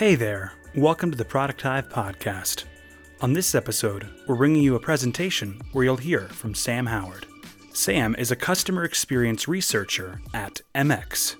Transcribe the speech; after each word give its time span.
Hey 0.00 0.14
there, 0.14 0.54
welcome 0.74 1.10
to 1.10 1.16
the 1.16 1.26
Product 1.26 1.60
Hive 1.60 1.90
podcast. 1.90 2.64
On 3.20 3.34
this 3.34 3.54
episode, 3.54 4.08
we're 4.26 4.34
bringing 4.34 4.62
you 4.62 4.74
a 4.74 4.80
presentation 4.80 5.60
where 5.72 5.84
you'll 5.84 5.98
hear 5.98 6.22
from 6.30 6.54
Sam 6.54 6.86
Howard. 6.86 7.26
Sam 7.74 8.16
is 8.16 8.30
a 8.30 8.36
customer 8.36 8.84
experience 8.84 9.46
researcher 9.46 10.22
at 10.32 10.62
MX, 10.74 11.36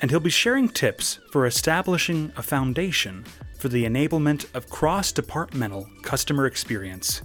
and 0.00 0.08
he'll 0.08 0.20
be 0.20 0.30
sharing 0.30 0.68
tips 0.68 1.18
for 1.32 1.46
establishing 1.46 2.32
a 2.36 2.42
foundation 2.42 3.24
for 3.58 3.68
the 3.68 3.84
enablement 3.84 4.46
of 4.54 4.70
cross 4.70 5.10
departmental 5.10 5.88
customer 6.02 6.46
experience. 6.46 7.22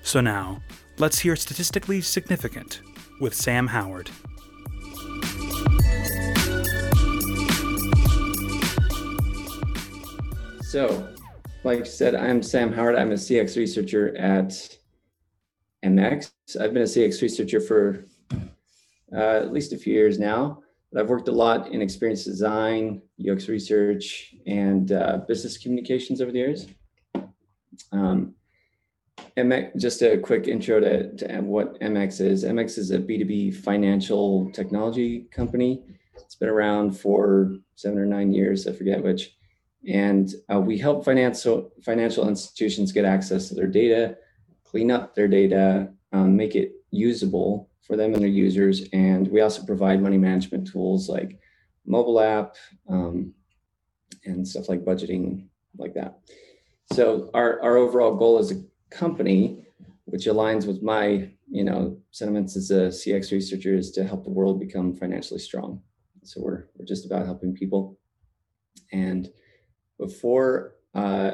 So 0.00 0.22
now, 0.22 0.62
let's 0.96 1.18
hear 1.18 1.36
Statistically 1.36 2.00
Significant 2.00 2.80
with 3.20 3.34
Sam 3.34 3.66
Howard. 3.66 4.10
So, 10.68 11.14
like 11.64 11.80
I 11.80 11.84
said, 11.84 12.14
I'm 12.14 12.42
Sam 12.42 12.70
Howard. 12.74 12.94
I'm 12.94 13.12
a 13.12 13.14
CX 13.14 13.56
researcher 13.56 14.14
at 14.18 14.50
MX. 15.82 16.30
I've 16.60 16.74
been 16.74 16.82
a 16.82 16.84
CX 16.84 17.22
researcher 17.22 17.58
for 17.58 18.04
uh, 19.10 19.16
at 19.16 19.50
least 19.50 19.72
a 19.72 19.78
few 19.78 19.94
years 19.94 20.18
now. 20.18 20.62
But 20.92 21.00
I've 21.00 21.08
worked 21.08 21.28
a 21.28 21.32
lot 21.32 21.68
in 21.68 21.80
experience 21.80 22.22
design, 22.22 23.00
UX 23.18 23.48
research, 23.48 24.34
and 24.46 24.92
uh, 24.92 25.20
business 25.26 25.56
communications 25.56 26.20
over 26.20 26.32
the 26.32 26.38
years. 26.38 26.66
Um, 27.90 28.34
MX, 29.38 29.74
just 29.78 30.02
a 30.02 30.18
quick 30.18 30.48
intro 30.48 30.80
to, 30.80 31.16
to 31.16 31.40
what 31.40 31.80
MX 31.80 32.20
is. 32.20 32.44
MX 32.44 32.76
is 32.76 32.90
a 32.90 32.98
B2B 32.98 33.56
financial 33.56 34.50
technology 34.52 35.28
company. 35.30 35.82
It's 36.14 36.34
been 36.34 36.50
around 36.50 36.90
for 36.90 37.54
seven 37.74 37.98
or 37.98 38.04
nine 38.04 38.34
years, 38.34 38.66
I 38.66 38.74
forget 38.74 39.02
which. 39.02 39.37
And 39.86 40.32
uh, 40.52 40.60
we 40.60 40.78
help 40.78 41.04
financial 41.04 41.70
financial 41.84 42.28
institutions 42.28 42.92
get 42.92 43.04
access 43.04 43.48
to 43.48 43.54
their 43.54 43.66
data, 43.66 44.16
clean 44.64 44.90
up 44.90 45.14
their 45.14 45.28
data, 45.28 45.90
um, 46.12 46.36
make 46.36 46.56
it 46.56 46.72
usable 46.90 47.70
for 47.82 47.96
them 47.96 48.12
and 48.12 48.22
their 48.22 48.28
users. 48.28 48.88
And 48.92 49.28
we 49.28 49.40
also 49.40 49.64
provide 49.64 50.02
money 50.02 50.18
management 50.18 50.70
tools 50.70 51.08
like 51.08 51.38
mobile 51.86 52.20
app 52.20 52.56
um, 52.88 53.32
and 54.24 54.46
stuff 54.46 54.68
like 54.68 54.84
budgeting, 54.84 55.48
like 55.76 55.94
that. 55.94 56.18
So 56.92 57.30
our, 57.34 57.60
our 57.62 57.76
overall 57.76 58.16
goal 58.16 58.38
as 58.38 58.50
a 58.50 58.62
company, 58.90 59.66
which 60.04 60.26
aligns 60.26 60.66
with 60.66 60.82
my 60.82 61.30
you 61.50 61.64
know 61.64 61.98
sentiments 62.10 62.56
as 62.56 62.70
a 62.70 62.88
CX 62.88 63.32
researcher, 63.32 63.74
is 63.74 63.90
to 63.92 64.04
help 64.04 64.24
the 64.24 64.30
world 64.30 64.60
become 64.60 64.94
financially 64.94 65.40
strong. 65.40 65.82
So 66.24 66.40
we're 66.42 66.68
we're 66.76 66.86
just 66.86 67.06
about 67.06 67.26
helping 67.26 67.54
people. 67.54 67.98
And 68.92 69.30
before 69.98 70.74
uh, 70.94 71.32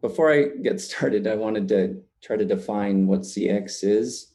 before 0.00 0.32
I 0.32 0.48
get 0.62 0.80
started, 0.80 1.26
I 1.26 1.34
wanted 1.34 1.68
to 1.68 2.02
try 2.22 2.36
to 2.36 2.44
define 2.44 3.06
what 3.06 3.20
CX 3.20 3.84
is. 3.84 4.32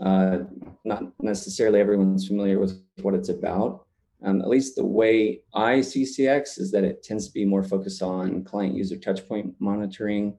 Uh, 0.00 0.38
not 0.84 1.04
necessarily 1.20 1.80
everyone's 1.80 2.26
familiar 2.26 2.58
with 2.58 2.82
what 3.02 3.14
it's 3.14 3.28
about. 3.28 3.86
Um, 4.24 4.40
at 4.40 4.48
least 4.48 4.76
the 4.76 4.84
way 4.84 5.42
I 5.54 5.82
see 5.82 6.02
CX 6.04 6.58
is 6.58 6.70
that 6.72 6.84
it 6.84 7.02
tends 7.02 7.26
to 7.26 7.32
be 7.32 7.44
more 7.44 7.62
focused 7.62 8.02
on 8.02 8.44
client 8.44 8.74
user 8.74 8.96
touchpoint 8.96 9.54
monitoring, 9.58 10.38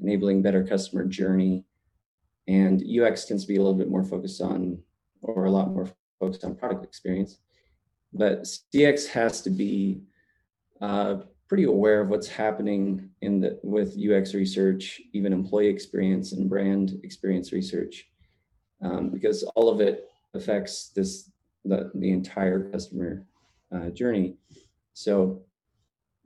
enabling 0.00 0.42
better 0.42 0.62
customer 0.62 1.06
journey, 1.06 1.64
and 2.46 2.82
UX 2.82 3.24
tends 3.24 3.44
to 3.44 3.48
be 3.48 3.56
a 3.56 3.62
little 3.62 3.78
bit 3.78 3.88
more 3.88 4.04
focused 4.04 4.42
on, 4.42 4.78
or 5.22 5.46
a 5.46 5.50
lot 5.50 5.72
more 5.72 5.88
focused 6.20 6.44
on 6.44 6.54
product 6.54 6.84
experience. 6.84 7.38
But 8.12 8.42
CX 8.42 9.08
has 9.08 9.40
to 9.42 9.50
be 9.50 10.02
uh, 10.80 11.16
pretty 11.48 11.64
aware 11.64 12.00
of 12.00 12.08
what's 12.08 12.28
happening 12.28 13.10
in 13.20 13.40
the 13.40 13.58
with 13.62 13.98
UX 13.98 14.34
research, 14.34 15.00
even 15.12 15.32
employee 15.32 15.68
experience 15.68 16.32
and 16.32 16.48
brand 16.48 16.98
experience 17.02 17.52
research, 17.52 18.08
um, 18.82 19.10
because 19.10 19.42
all 19.54 19.68
of 19.68 19.80
it 19.80 20.08
affects 20.34 20.88
this 20.88 21.30
the, 21.64 21.90
the 21.94 22.10
entire 22.10 22.70
customer 22.70 23.26
uh, 23.74 23.88
journey. 23.90 24.36
So 24.92 25.42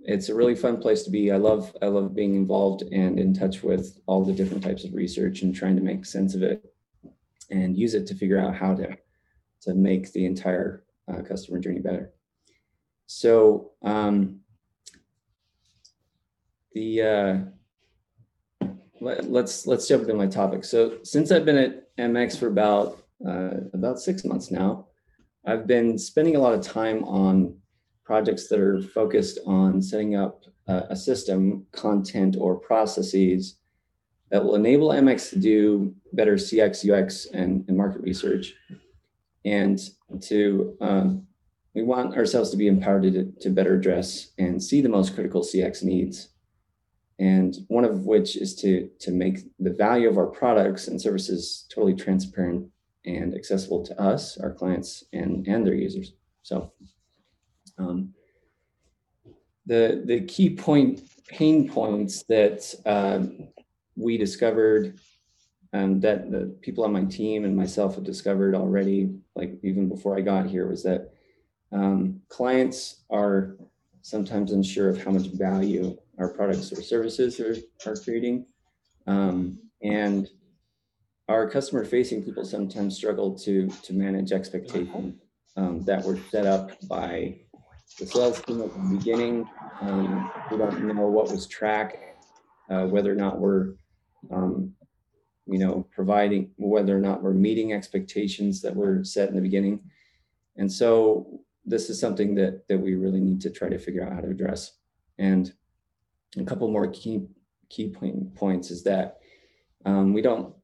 it's 0.00 0.28
a 0.28 0.34
really 0.34 0.54
fun 0.54 0.78
place 0.78 1.02
to 1.04 1.10
be. 1.10 1.32
I 1.32 1.36
love 1.36 1.76
I 1.82 1.86
love 1.86 2.14
being 2.14 2.36
involved 2.36 2.82
and 2.92 3.18
in 3.18 3.34
touch 3.34 3.62
with 3.62 4.00
all 4.06 4.24
the 4.24 4.32
different 4.32 4.62
types 4.62 4.84
of 4.84 4.94
research 4.94 5.42
and 5.42 5.54
trying 5.54 5.76
to 5.76 5.82
make 5.82 6.06
sense 6.06 6.34
of 6.34 6.42
it 6.42 6.72
and 7.50 7.76
use 7.76 7.94
it 7.94 8.06
to 8.06 8.14
figure 8.14 8.38
out 8.38 8.54
how 8.54 8.74
to 8.74 8.96
to 9.62 9.74
make 9.74 10.12
the 10.12 10.24
entire 10.24 10.84
uh, 11.12 11.22
customer 11.22 11.58
journey 11.58 11.80
better. 11.80 12.12
So 13.06 13.72
um, 13.82 14.40
the 16.72 17.02
uh, 17.02 18.68
let, 19.00 19.30
let's 19.30 19.66
let's 19.66 19.88
jump 19.88 20.02
into 20.02 20.14
my 20.14 20.26
topic. 20.26 20.64
So 20.64 20.98
since 21.02 21.30
I've 21.30 21.44
been 21.44 21.58
at 21.58 21.96
MX 21.96 22.38
for 22.38 22.48
about 22.48 23.04
uh, 23.26 23.50
about 23.72 23.98
six 23.98 24.24
months 24.24 24.50
now, 24.50 24.86
I've 25.46 25.66
been 25.66 25.98
spending 25.98 26.36
a 26.36 26.40
lot 26.40 26.54
of 26.54 26.62
time 26.62 27.04
on 27.04 27.56
projects 28.04 28.48
that 28.48 28.58
are 28.58 28.80
focused 28.80 29.38
on 29.46 29.82
setting 29.82 30.16
up 30.16 30.42
uh, 30.66 30.82
a 30.90 30.96
system, 30.96 31.66
content, 31.72 32.36
or 32.38 32.56
processes 32.56 33.56
that 34.30 34.44
will 34.44 34.54
enable 34.54 34.90
MX 34.90 35.30
to 35.30 35.38
do 35.38 35.94
better 36.12 36.34
CX, 36.34 36.88
UX, 36.88 37.26
and, 37.26 37.64
and 37.68 37.76
market 37.76 38.02
research, 38.02 38.54
and 39.44 39.78
to 40.22 40.76
um, 40.80 41.26
we 41.74 41.82
want 41.82 42.16
ourselves 42.16 42.50
to 42.50 42.56
be 42.56 42.66
empowered 42.66 43.04
to, 43.04 43.32
to 43.40 43.50
better 43.50 43.74
address 43.74 44.32
and 44.38 44.62
see 44.62 44.80
the 44.80 44.88
most 44.88 45.14
critical 45.14 45.42
CX 45.42 45.82
needs 45.82 46.28
and 47.18 47.56
one 47.68 47.84
of 47.84 48.04
which 48.04 48.36
is 48.36 48.54
to 48.56 48.88
to 49.00 49.10
make 49.10 49.40
the 49.58 49.72
value 49.72 50.08
of 50.08 50.18
our 50.18 50.26
products 50.26 50.88
and 50.88 51.00
services 51.00 51.66
totally 51.72 51.94
transparent 51.94 52.68
and 53.04 53.34
accessible 53.34 53.84
to 53.84 54.00
us 54.00 54.38
our 54.38 54.52
clients 54.52 55.04
and 55.12 55.46
and 55.46 55.66
their 55.66 55.74
users. 55.74 56.12
So 56.42 56.72
um, 57.78 58.14
the 59.66 60.02
the 60.04 60.20
key 60.22 60.50
point 60.50 61.02
pain 61.28 61.68
points 61.68 62.22
that 62.24 62.74
um, 62.86 63.48
we 63.96 64.16
discovered 64.16 64.98
um, 65.72 66.00
that 66.00 66.30
the 66.30 66.56
people 66.62 66.84
on 66.84 66.92
my 66.92 67.04
team 67.04 67.44
and 67.44 67.56
myself 67.56 67.96
have 67.96 68.04
discovered 68.04 68.54
already 68.54 69.10
like 69.34 69.58
even 69.62 69.88
before 69.88 70.16
i 70.16 70.20
got 70.22 70.46
here 70.46 70.66
was 70.66 70.82
that 70.82 71.12
um, 71.72 72.22
clients 72.28 73.04
are 73.10 73.56
sometimes 74.00 74.52
unsure 74.52 74.88
of 74.88 75.02
how 75.02 75.10
much 75.10 75.26
value 75.26 75.94
our 76.18 76.28
products 76.28 76.72
or 76.72 76.82
services 76.82 77.40
are, 77.40 77.56
are 77.86 77.96
creating. 77.96 78.46
Um, 79.06 79.58
and 79.82 80.28
our 81.28 81.48
customer 81.48 81.84
facing 81.84 82.24
people 82.24 82.44
sometimes 82.44 82.96
struggle 82.96 83.38
to, 83.38 83.68
to 83.82 83.92
manage 83.92 84.32
expectations 84.32 85.20
um, 85.56 85.84
that 85.84 86.04
were 86.04 86.18
set 86.30 86.46
up 86.46 86.70
by 86.88 87.38
the 87.98 88.06
sales 88.06 88.40
team 88.42 88.62
at 88.62 88.72
the 88.72 88.96
beginning. 88.96 89.48
Um, 89.80 90.30
we 90.50 90.58
don't 90.58 90.84
know 90.84 91.06
what 91.06 91.30
was 91.30 91.46
tracked, 91.46 91.96
uh, 92.70 92.86
whether 92.86 93.12
or 93.12 93.16
not 93.16 93.38
we're, 93.38 93.74
um, 94.30 94.72
you 95.46 95.58
know, 95.58 95.86
providing, 95.94 96.50
whether 96.56 96.96
or 96.96 97.00
not 97.00 97.22
we're 97.22 97.32
meeting 97.32 97.72
expectations 97.72 98.60
that 98.62 98.74
were 98.74 99.04
set 99.04 99.28
in 99.28 99.34
the 99.34 99.40
beginning. 99.40 99.80
And 100.56 100.70
so 100.70 101.40
this 101.64 101.90
is 101.90 102.00
something 102.00 102.34
that, 102.36 102.66
that 102.68 102.78
we 102.78 102.94
really 102.94 103.20
need 103.20 103.40
to 103.42 103.50
try 103.50 103.68
to 103.68 103.78
figure 103.78 104.04
out 104.04 104.12
how 104.12 104.20
to 104.20 104.30
address. 104.30 104.72
And 105.18 105.52
a 106.36 106.44
couple 106.44 106.68
more 106.68 106.88
key 106.88 107.26
key 107.68 107.90
point, 107.90 108.34
points 108.34 108.70
is 108.70 108.82
that 108.84 109.18
um, 109.84 110.12
we 110.12 110.22
don't 110.22 110.54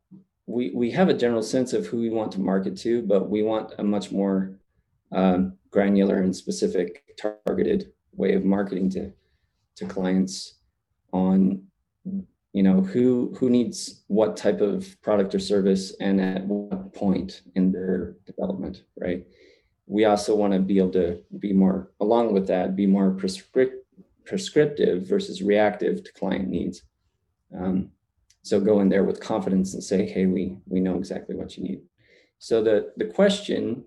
we 0.47 0.70
we 0.75 0.91
have 0.91 1.08
a 1.08 1.14
general 1.14 1.42
sense 1.42 1.72
of 1.72 1.86
who 1.86 1.98
we 1.98 2.10
want 2.10 2.32
to 2.32 2.41
market 2.41 2.76
to, 2.78 3.02
but 3.02 3.30
we 3.30 3.42
want 3.42 3.72
a 3.78 3.84
much 3.84 4.10
more 4.10 4.58
um, 5.12 5.54
granular 5.70 6.18
and 6.18 6.34
specific 6.34 7.04
targeted 7.16 7.92
way 8.12 8.34
of 8.34 8.44
marketing 8.44 8.91
to 8.91 9.12
to 9.77 9.86
clients 9.86 10.54
on 11.12 11.62
you 12.53 12.62
know 12.62 12.80
who 12.80 13.34
who 13.39 13.48
needs 13.48 14.04
what 14.09 14.36
type 14.36 14.60
of 14.60 15.00
product 15.03 15.34
or 15.34 15.41
service 15.41 15.94
and 16.00 16.21
at 16.21 16.44
what 16.47 16.92
point 16.92 17.42
in 17.54 17.72
their 17.72 18.16
development 18.27 18.83
right? 18.97 19.27
We 19.86 20.06
also 20.06 20.34
want 20.34 20.54
to 20.54 20.60
be 20.60 20.78
able 20.78 20.92
to 20.92 21.21
be 21.39 21.53
more 21.53 21.91
along 22.00 22.33
with 22.33 22.47
that 22.48 22.77
be 22.77 22.86
more 22.86 23.10
prescriptive 23.12 23.84
prescriptive 24.24 25.06
versus 25.06 25.42
reactive 25.42 26.03
to 26.04 26.12
client 26.12 26.48
needs. 26.48 26.82
Um, 27.56 27.91
so 28.42 28.60
go 28.60 28.80
in 28.80 28.88
there 28.88 29.04
with 29.04 29.21
confidence 29.21 29.74
and 29.74 29.82
say, 29.82 30.06
hey, 30.06 30.26
we, 30.26 30.56
we 30.66 30.80
know 30.80 30.97
exactly 30.97 31.34
what 31.34 31.56
you 31.56 31.65
need. 31.65 31.80
So 32.38 32.62
the, 32.62 32.92
the 32.97 33.06
question 33.06 33.84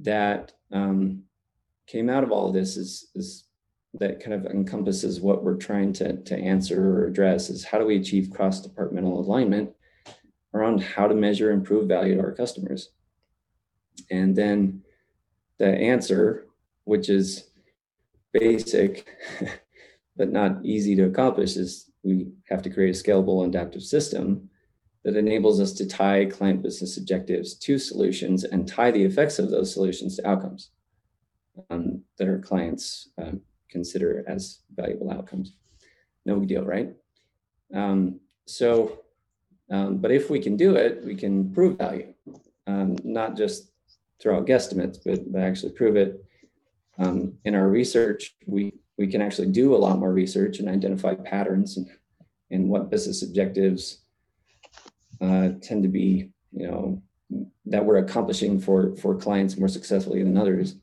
that 0.00 0.52
um, 0.72 1.24
came 1.86 2.08
out 2.08 2.24
of 2.24 2.32
all 2.32 2.48
of 2.48 2.54
this 2.54 2.76
is, 2.76 3.10
is 3.14 3.44
that 3.94 4.20
kind 4.20 4.32
of 4.32 4.50
encompasses 4.50 5.20
what 5.20 5.44
we're 5.44 5.56
trying 5.56 5.92
to, 5.92 6.16
to 6.22 6.36
answer 6.36 7.00
or 7.00 7.06
address 7.06 7.50
is 7.50 7.64
how 7.64 7.78
do 7.78 7.84
we 7.84 7.96
achieve 7.96 8.30
cross-departmental 8.30 9.20
alignment 9.20 9.70
around 10.54 10.82
how 10.82 11.06
to 11.06 11.14
measure 11.14 11.50
and 11.50 11.64
prove 11.64 11.88
value 11.88 12.14
to 12.14 12.22
our 12.22 12.32
customers? 12.32 12.90
And 14.10 14.34
then 14.34 14.82
the 15.58 15.66
answer, 15.66 16.46
which 16.84 17.10
is 17.10 17.50
basic 18.32 19.06
but 20.16 20.30
not 20.30 20.64
easy 20.64 20.94
to 20.96 21.04
accomplish, 21.04 21.56
is 21.56 21.90
we 22.02 22.28
have 22.48 22.62
to 22.62 22.70
create 22.70 22.94
a 22.94 22.98
scalable 22.98 23.44
and 23.44 23.54
adaptive 23.54 23.82
system 23.82 24.48
that 25.04 25.16
enables 25.16 25.60
us 25.60 25.72
to 25.72 25.86
tie 25.86 26.26
client 26.26 26.62
business 26.62 26.96
objectives 26.96 27.54
to 27.54 27.78
solutions 27.78 28.44
and 28.44 28.68
tie 28.68 28.90
the 28.90 29.02
effects 29.02 29.38
of 29.38 29.50
those 29.50 29.72
solutions 29.72 30.16
to 30.16 30.28
outcomes 30.28 30.70
um, 31.70 32.02
that 32.18 32.28
our 32.28 32.38
clients 32.38 33.08
um, 33.18 33.40
consider 33.68 34.24
as 34.28 34.60
valuable 34.74 35.10
outcomes. 35.10 35.54
No 36.24 36.38
big 36.38 36.48
deal, 36.48 36.64
right? 36.64 36.92
Um, 37.74 38.20
so, 38.46 39.00
um, 39.70 39.98
but 39.98 40.10
if 40.10 40.30
we 40.30 40.38
can 40.38 40.56
do 40.56 40.76
it, 40.76 41.02
we 41.04 41.16
can 41.16 41.52
prove 41.52 41.78
value, 41.78 42.12
um, 42.66 42.96
not 43.02 43.36
just 43.36 43.72
throw 44.20 44.36
out 44.36 44.46
guesstimates, 44.46 44.98
but, 45.04 45.32
but 45.32 45.42
actually 45.42 45.72
prove 45.72 45.96
it. 45.96 46.24
Um, 47.02 47.34
in 47.44 47.54
our 47.54 47.68
research, 47.68 48.36
we 48.46 48.74
we 48.96 49.06
can 49.08 49.22
actually 49.22 49.48
do 49.48 49.74
a 49.74 49.82
lot 49.84 49.98
more 49.98 50.12
research 50.12 50.58
and 50.58 50.68
identify 50.68 51.14
patterns 51.14 51.76
and, 51.76 51.86
and 52.50 52.68
what 52.68 52.90
business 52.90 53.22
objectives 53.22 54.02
uh, 55.20 55.50
tend 55.62 55.82
to 55.82 55.88
be, 55.88 56.30
you 56.52 56.66
know, 56.66 57.02
that 57.66 57.84
we're 57.84 57.96
accomplishing 57.96 58.60
for 58.60 58.94
for 58.96 59.16
clients 59.16 59.56
more 59.56 59.68
successfully 59.68 60.22
than 60.22 60.36
others. 60.36 60.76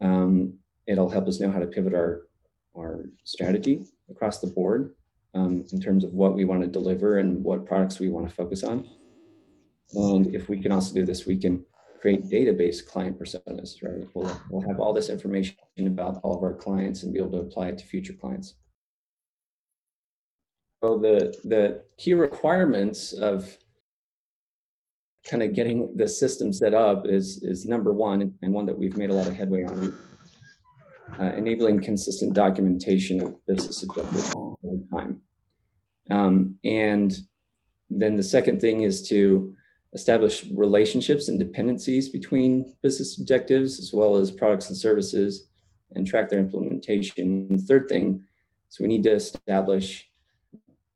Um, 0.00 0.58
it'll 0.86 1.08
help 1.08 1.26
us 1.26 1.40
know 1.40 1.50
how 1.50 1.60
to 1.60 1.66
pivot 1.66 1.94
our 1.94 2.22
our 2.76 3.04
strategy 3.24 3.84
across 4.10 4.40
the 4.40 4.46
board 4.46 4.94
um, 5.34 5.64
in 5.72 5.80
terms 5.80 6.04
of 6.04 6.12
what 6.12 6.34
we 6.34 6.44
want 6.44 6.60
to 6.62 6.68
deliver 6.68 7.18
and 7.18 7.42
what 7.42 7.66
products 7.66 7.98
we 7.98 8.10
want 8.10 8.28
to 8.28 8.34
focus 8.34 8.62
on. 8.62 8.86
And 9.94 10.34
if 10.34 10.48
we 10.48 10.60
can 10.60 10.70
also 10.70 10.94
do 10.94 11.04
this, 11.04 11.26
we 11.26 11.36
can 11.36 11.64
create 12.00 12.24
database 12.24 12.84
client 12.84 13.18
personas, 13.18 13.82
right? 13.82 14.08
We'll, 14.14 14.40
we'll 14.48 14.66
have 14.66 14.80
all 14.80 14.94
this 14.94 15.10
information 15.10 15.56
about 15.78 16.20
all 16.22 16.36
of 16.36 16.42
our 16.42 16.54
clients 16.54 17.02
and 17.02 17.12
be 17.12 17.18
able 17.18 17.32
to 17.32 17.38
apply 17.38 17.68
it 17.68 17.78
to 17.78 17.84
future 17.84 18.14
clients. 18.14 18.54
So 20.82 20.98
the, 20.98 21.34
the 21.44 21.82
key 21.98 22.14
requirements 22.14 23.12
of 23.12 23.54
kind 25.28 25.42
of 25.42 25.54
getting 25.54 25.94
the 25.96 26.08
system 26.08 26.52
set 26.52 26.72
up 26.72 27.06
is, 27.06 27.42
is 27.42 27.66
number 27.66 27.92
one, 27.92 28.32
and 28.40 28.52
one 28.54 28.64
that 28.64 28.78
we've 28.78 28.96
made 28.96 29.10
a 29.10 29.14
lot 29.14 29.26
of 29.26 29.36
headway 29.36 29.64
on, 29.64 29.94
uh, 31.20 31.32
enabling 31.36 31.82
consistent 31.82 32.32
documentation 32.32 33.20
of 33.20 33.46
business 33.46 33.82
objectives 33.82 34.32
over 34.36 34.82
time. 34.90 35.20
Um, 36.10 36.56
and 36.64 37.14
then 37.90 38.16
the 38.16 38.22
second 38.22 38.60
thing 38.60 38.82
is 38.82 39.06
to 39.08 39.54
establish 39.92 40.46
relationships 40.54 41.28
and 41.28 41.38
dependencies 41.38 42.08
between 42.08 42.74
business 42.82 43.18
objectives 43.18 43.78
as 43.78 43.92
well 43.92 44.16
as 44.16 44.30
products 44.30 44.68
and 44.68 44.76
services 44.76 45.48
and 45.94 46.06
track 46.06 46.28
their 46.28 46.38
implementation. 46.38 47.48
And 47.50 47.58
the 47.58 47.62
third 47.62 47.88
thing 47.88 48.22
is 48.70 48.78
we 48.78 48.86
need 48.86 49.02
to 49.04 49.12
establish 49.12 50.08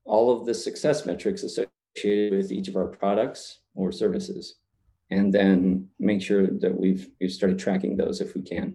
all 0.05 0.31
of 0.37 0.47
the 0.47 0.55
success 0.55 1.07
metrics 1.07 1.43
associated 1.43 2.37
with 2.37 2.53
each 2.53 2.69
of 2.69 2.77
our 2.77 2.87
products 2.87 3.61
or 3.75 3.91
services 3.91 4.57
and 5.11 5.33
then 5.33 5.89
make 5.99 6.23
sure 6.23 6.47
that 6.47 6.79
we've 6.79 7.09
we've 7.21 7.33
started 7.33 7.59
tracking 7.59 7.97
those 7.97 8.21
if 8.21 8.35
we 8.35 8.43
can. 8.43 8.75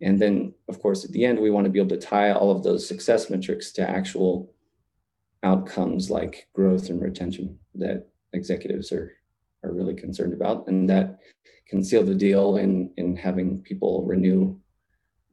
And 0.00 0.20
then 0.20 0.54
of 0.68 0.80
course 0.80 1.04
at 1.04 1.10
the 1.10 1.24
end 1.24 1.38
we 1.38 1.50
want 1.50 1.64
to 1.64 1.70
be 1.70 1.78
able 1.78 1.90
to 1.90 1.98
tie 1.98 2.32
all 2.32 2.50
of 2.50 2.62
those 2.62 2.86
success 2.86 3.30
metrics 3.30 3.72
to 3.72 3.88
actual 3.88 4.52
outcomes 5.42 6.10
like 6.10 6.48
growth 6.52 6.88
and 6.88 7.00
retention 7.00 7.58
that 7.74 8.08
executives 8.32 8.92
are 8.92 9.12
are 9.64 9.72
really 9.72 9.94
concerned 9.94 10.32
about, 10.32 10.68
and 10.68 10.88
that 10.88 11.20
can 11.68 11.82
seal 11.84 12.02
the 12.02 12.14
deal 12.14 12.56
in 12.56 12.92
in 12.96 13.16
having 13.16 13.60
people 13.60 14.04
renew 14.04 14.58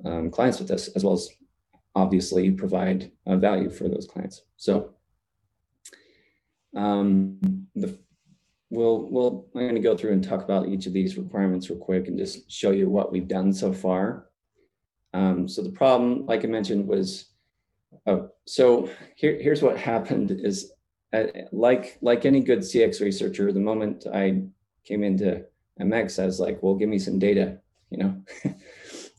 um, 0.05 0.29
clients 0.29 0.59
with 0.59 0.71
us, 0.71 0.87
as 0.89 1.03
well 1.03 1.13
as 1.13 1.29
obviously 1.95 2.51
provide 2.51 3.11
uh, 3.25 3.35
value 3.37 3.69
for 3.69 3.87
those 3.87 4.07
clients. 4.07 4.43
So, 4.55 4.91
um, 6.75 7.39
the 7.75 7.97
we'll 8.69 9.09
we'll 9.09 9.47
I'm 9.55 9.61
going 9.61 9.75
to 9.75 9.81
go 9.81 9.97
through 9.97 10.13
and 10.13 10.23
talk 10.23 10.43
about 10.43 10.67
each 10.67 10.85
of 10.85 10.93
these 10.93 11.17
requirements 11.17 11.69
real 11.69 11.79
quick 11.79 12.07
and 12.07 12.17
just 12.17 12.49
show 12.51 12.71
you 12.71 12.89
what 12.89 13.11
we've 13.11 13.27
done 13.27 13.53
so 13.53 13.73
far. 13.73 14.27
Um, 15.13 15.47
so 15.47 15.61
the 15.61 15.71
problem, 15.71 16.25
like 16.25 16.43
I 16.43 16.47
mentioned, 16.47 16.87
was 16.87 17.31
oh, 18.05 18.29
so 18.45 18.89
here, 19.15 19.39
here's 19.41 19.63
what 19.63 19.77
happened 19.77 20.31
is 20.31 20.71
like 21.51 21.97
like 22.01 22.25
any 22.25 22.41
good 22.41 22.59
CX 22.59 23.01
researcher, 23.01 23.51
the 23.51 23.59
moment 23.59 24.05
I 24.11 24.43
came 24.85 25.03
into 25.03 25.45
MX, 25.79 26.21
I 26.21 26.25
was 26.25 26.39
like, 26.39 26.61
well, 26.61 26.75
give 26.75 26.89
me 26.89 26.99
some 26.99 27.19
data, 27.19 27.59
you 27.89 27.97
know. 27.97 28.21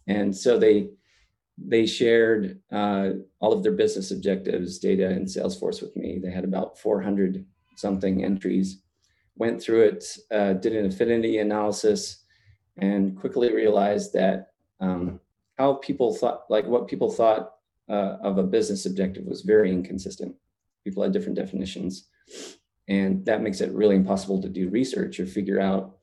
and 0.07 0.37
so 0.37 0.59
they 0.59 0.91
they 1.57 1.87
shared 1.87 2.61
uh, 2.71 3.11
all 3.41 3.53
of 3.53 3.63
their 3.63 3.73
business 3.73 4.11
objectives, 4.11 4.79
data 4.79 5.09
and 5.09 5.27
Salesforce 5.27 5.81
with 5.81 5.97
me. 5.97 6.19
They 6.23 6.31
had 6.31 6.45
about 6.45 6.79
400 6.79 7.45
something 7.77 8.25
entries. 8.25 8.81
Went 9.37 9.61
through 9.63 9.83
it, 9.83 10.05
uh, 10.31 10.55
did 10.55 10.75
an 10.75 10.87
affinity 10.87 11.39
analysis, 11.39 12.25
and 12.77 13.17
quickly 13.17 13.53
realized 13.53 14.13
that 14.13 14.49
um, 14.81 15.21
how 15.57 15.75
people 15.75 16.15
thought, 16.15 16.43
like 16.49 16.67
what 16.67 16.89
people 16.89 17.11
thought 17.11 17.55
uh, 17.89 18.17
of 18.23 18.39
a 18.39 18.43
business 18.43 18.85
objective, 18.85 19.25
was 19.25 19.43
very 19.43 19.73
inconsistent 19.73 20.35
people 20.85 21.03
had 21.03 21.13
different 21.13 21.37
definitions. 21.37 22.09
And 22.89 23.25
that 23.27 23.43
makes 23.43 23.61
it 23.61 23.73
really 23.73 23.97
impossible 23.97 24.41
to 24.43 24.49
do 24.49 24.71
research 24.71 25.21
or 25.21 25.27
figure 25.27 25.61
out 25.61 25.97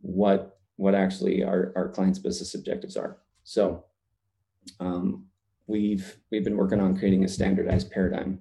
what, 0.00 0.58
what 0.76 0.94
actually 0.94 1.44
our, 1.44 1.72
our 1.76 1.88
clients' 1.88 2.18
business 2.18 2.54
objectives 2.54 2.96
are. 2.96 3.18
So 3.44 3.84
um, 4.80 5.26
we've, 5.66 6.16
we've 6.30 6.44
been 6.44 6.56
working 6.56 6.80
on 6.80 6.96
creating 6.96 7.24
a 7.24 7.28
standardized 7.28 7.90
paradigm 7.90 8.38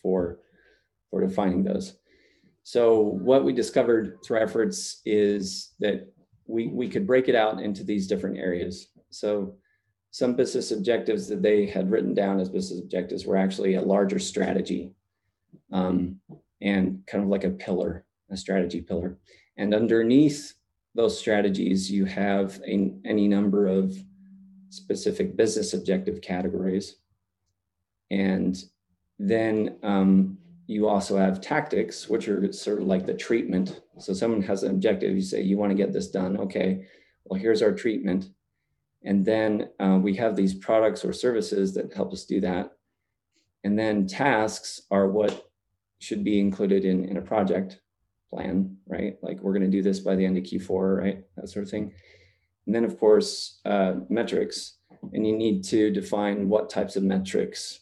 for, 0.00 0.38
for 1.10 1.20
defining 1.20 1.64
those. 1.64 1.96
So 2.62 3.00
what 3.00 3.44
we 3.44 3.52
discovered 3.52 4.18
through 4.24 4.40
efforts 4.40 5.02
is 5.04 5.74
that 5.80 6.12
we, 6.46 6.68
we 6.68 6.88
could 6.88 7.06
break 7.06 7.28
it 7.28 7.34
out 7.34 7.60
into 7.60 7.84
these 7.84 8.06
different 8.06 8.38
areas. 8.38 8.88
So 9.10 9.56
some 10.10 10.34
business 10.34 10.70
objectives 10.70 11.26
that 11.28 11.42
they 11.42 11.66
had 11.66 11.90
written 11.90 12.14
down 12.14 12.38
as 12.38 12.48
business 12.48 12.80
objectives 12.80 13.26
were 13.26 13.36
actually 13.36 13.74
a 13.74 13.82
larger 13.82 14.18
strategy 14.18 14.92
um, 15.72 16.20
and 16.60 17.02
kind 17.06 17.22
of 17.22 17.30
like 17.30 17.44
a 17.44 17.50
pillar, 17.50 18.04
a 18.30 18.36
strategy 18.36 18.80
pillar. 18.80 19.18
And 19.56 19.74
underneath 19.74 20.54
those 20.94 21.18
strategies, 21.18 21.90
you 21.90 22.04
have 22.04 22.60
a, 22.66 22.92
any 23.04 23.28
number 23.28 23.66
of 23.66 23.96
specific 24.70 25.36
business 25.36 25.74
objective 25.74 26.20
categories. 26.20 26.96
And 28.10 28.56
then 29.18 29.76
um, 29.82 30.38
you 30.66 30.88
also 30.88 31.16
have 31.16 31.40
tactics, 31.40 32.08
which 32.08 32.28
are 32.28 32.52
sort 32.52 32.80
of 32.80 32.86
like 32.86 33.06
the 33.06 33.14
treatment. 33.14 33.80
So 33.98 34.12
someone 34.12 34.42
has 34.42 34.62
an 34.62 34.70
objective, 34.70 35.14
you 35.14 35.22
say, 35.22 35.42
you 35.42 35.56
want 35.56 35.70
to 35.70 35.76
get 35.76 35.92
this 35.92 36.10
done. 36.10 36.36
Okay, 36.38 36.86
well, 37.24 37.40
here's 37.40 37.62
our 37.62 37.72
treatment. 37.72 38.30
And 39.04 39.24
then 39.24 39.68
uh, 39.78 39.98
we 40.00 40.14
have 40.16 40.34
these 40.34 40.54
products 40.54 41.04
or 41.04 41.12
services 41.12 41.74
that 41.74 41.92
help 41.92 42.12
us 42.12 42.24
do 42.24 42.40
that. 42.40 42.72
And 43.64 43.78
then 43.78 44.06
tasks 44.06 44.82
are 44.90 45.08
what 45.08 45.50
should 45.98 46.22
be 46.22 46.38
included 46.38 46.84
in, 46.84 47.06
in 47.06 47.16
a 47.16 47.22
project 47.22 47.80
plan, 48.30 48.76
right? 48.86 49.16
Like 49.22 49.40
we're 49.40 49.52
going 49.52 49.70
to 49.70 49.76
do 49.76 49.82
this 49.82 50.00
by 50.00 50.14
the 50.14 50.24
end 50.24 50.36
of 50.36 50.44
Q4, 50.44 50.98
right? 50.98 51.24
That 51.36 51.48
sort 51.48 51.64
of 51.64 51.70
thing. 51.70 51.92
And 52.66 52.74
then, 52.74 52.84
of 52.84 52.98
course, 52.98 53.60
uh, 53.64 53.94
metrics. 54.08 54.76
And 55.12 55.26
you 55.26 55.36
need 55.36 55.64
to 55.64 55.90
define 55.90 56.48
what 56.48 56.70
types 56.70 56.96
of 56.96 57.02
metrics 57.02 57.80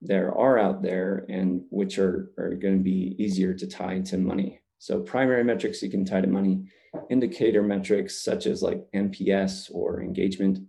there 0.00 0.32
are 0.36 0.58
out 0.58 0.82
there 0.82 1.26
and 1.28 1.62
which 1.70 1.98
are, 1.98 2.30
are 2.38 2.54
going 2.54 2.78
to 2.78 2.82
be 2.84 3.16
easier 3.18 3.52
to 3.54 3.66
tie 3.66 4.00
to 4.00 4.18
money. 4.18 4.60
So, 4.78 5.00
primary 5.00 5.44
metrics 5.44 5.82
you 5.82 5.90
can 5.90 6.04
tie 6.04 6.20
to 6.20 6.28
money, 6.28 6.64
indicator 7.10 7.62
metrics 7.62 8.22
such 8.22 8.46
as 8.46 8.62
like 8.62 8.86
NPS 8.94 9.70
or 9.74 10.02
engagement, 10.02 10.60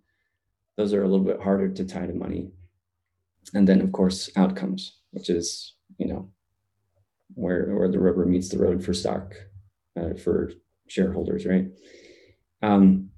those 0.78 0.94
are 0.94 1.04
a 1.04 1.08
little 1.08 1.26
bit 1.26 1.42
harder 1.42 1.70
to 1.70 1.86
tie 1.86 2.08
to 2.08 2.14
money. 2.14 2.52
And 3.54 3.68
then, 3.68 3.82
of 3.82 3.92
course, 3.92 4.30
outcomes, 4.36 5.00
which 5.12 5.30
is, 5.30 5.76
you 5.98 6.08
know, 6.08 6.30
where 7.34 7.76
where 7.76 7.90
the 7.90 8.00
rubber 8.00 8.26
meets 8.26 8.50
the 8.50 8.60
road 8.60 8.84
for 8.84 8.94
stock 8.94 9.34
uh, 10.00 10.14
for 10.16 10.52
shareholders, 10.88 11.46
right? 11.46 11.68
Um, 12.62 13.10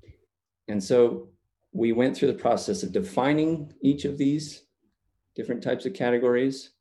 and 0.67 0.83
so 0.83 1.29
we 1.73 1.91
went 1.91 2.15
through 2.15 2.31
the 2.31 2.37
process 2.37 2.83
of 2.83 2.91
defining 2.91 3.73
each 3.81 4.05
of 4.05 4.17
these 4.17 4.63
different 5.35 5.63
types 5.63 5.85
of 5.85 5.93
categories, 5.93 6.71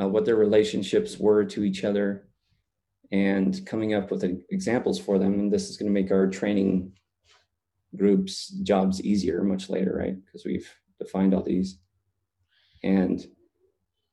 uh, 0.00 0.08
what 0.08 0.24
their 0.24 0.36
relationships 0.36 1.18
were 1.18 1.44
to 1.44 1.64
each 1.64 1.84
other, 1.84 2.28
and 3.12 3.64
coming 3.66 3.94
up 3.94 4.10
with 4.10 4.24
examples 4.50 4.98
for 4.98 5.18
them. 5.18 5.34
And 5.34 5.52
this 5.52 5.68
is 5.68 5.76
going 5.76 5.92
to 5.92 6.00
make 6.00 6.10
our 6.10 6.26
training 6.28 6.92
groups 7.96 8.48
jobs 8.62 9.02
easier 9.02 9.42
much 9.42 9.68
later, 9.68 9.96
right? 9.96 10.16
Because 10.24 10.44
we've 10.44 10.70
defined 10.98 11.34
all 11.34 11.42
these. 11.42 11.78
And 12.82 13.24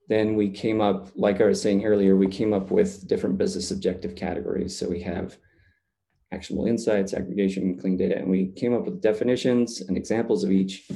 then 0.10 0.36
we 0.36 0.50
came 0.50 0.82
up, 0.82 1.10
like 1.16 1.42
I 1.42 1.46
was 1.46 1.62
saying 1.62 1.86
earlier, 1.86 2.16
we 2.16 2.28
came 2.28 2.54
up 2.54 2.72
with 2.72 3.08
different 3.08 3.38
business 3.38 3.72
objective 3.72 4.16
categories. 4.16 4.78
So 4.78 4.88
we 4.88 5.02
have 5.02 5.38
actionable 6.32 6.68
insights, 6.68 7.14
aggregation, 7.14 7.78
clean 7.80 7.98
data, 7.98 8.18
and 8.18 8.30
we 8.30 8.48
came 8.48 8.74
up 8.74 8.86
with 8.86 9.02
definitions 9.02 9.82
and 9.82 9.98
examples 9.98 10.44
of 10.44 10.52
each. 10.52 10.90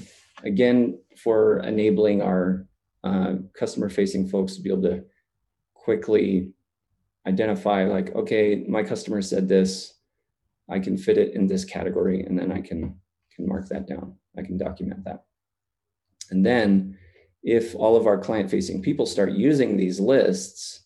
Again, 0.44 1.00
for 1.24 1.60
enabling 1.60 2.22
our 2.22 2.68
uh, 3.04 3.36
customer 3.54 3.90
facing 3.90 4.28
folks 4.28 4.56
to 4.56 4.62
be 4.62 4.72
able 4.72 4.84
to 4.84 5.04
quickly 5.74 6.52
identify 7.28 7.86
like, 7.86 8.16
okay, 8.16 8.66
my 8.68 8.84
customer 8.84 9.22
said 9.22 9.48
this, 9.48 9.94
I 10.70 10.80
can 10.80 10.98
fit 10.98 11.18
it 11.18 11.34
in 11.34 11.48
this 11.48 11.66
category, 11.66 12.24
and 12.24 12.38
then 12.38 12.52
I 12.52 12.62
can, 12.62 12.98
can 13.36 13.48
mark 13.48 13.68
that 13.70 13.88
down. 13.88 14.16
I 14.38 14.42
can 14.42 14.58
document 14.58 15.04
that. 15.06 15.26
And 16.30 16.46
then 16.46 16.98
if 17.44 17.76
all 17.76 17.96
of 17.96 18.08
our 18.08 18.18
client 18.18 18.52
facing 18.52 18.82
people 18.82 19.06
start 19.06 19.32
using 19.32 19.76
these 19.76 20.00
lists 20.00 20.82